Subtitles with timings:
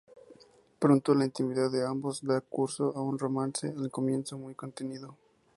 [0.79, 5.15] Pronto la intimidad de ambos da curso a un romance, al comienzo muy contenido.